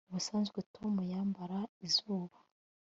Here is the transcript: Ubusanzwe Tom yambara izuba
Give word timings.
Ubusanzwe 0.09 0.59
Tom 0.75 0.93
yambara 1.11 1.59
izuba 1.87 2.35